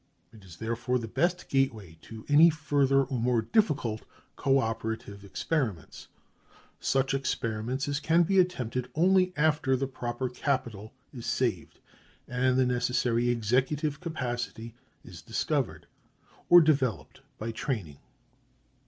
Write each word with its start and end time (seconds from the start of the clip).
It 0.33 0.43
is, 0.43 0.57
therefore, 0.57 0.97
the 0.97 1.07
best 1.07 1.47
gateway 1.47 1.99
to 2.01 2.25
any 2.27 2.49
further 2.49 3.03
or 3.03 3.19
more 3.19 3.43
difficult 3.43 4.01
co 4.35 4.57
operative 4.57 5.23
experiments—such 5.23 7.13
experiments 7.13 7.87
as 7.87 7.99
can 7.99 8.23
be 8.23 8.39
attempted 8.39 8.89
only 8.95 9.31
after 9.37 9.75
the 9.75 9.85
proper 9.85 10.27
capital 10.27 10.91
is 11.13 11.27
saved, 11.27 11.77
and 12.27 12.57
the 12.57 12.65
necessary 12.65 13.29
executive 13.29 13.99
capacity 13.99 14.73
is 15.05 15.21
discovered, 15.21 15.85
or 16.49 16.61
developed 16.61 17.21
by 17.37 17.51
training. 17.51 17.99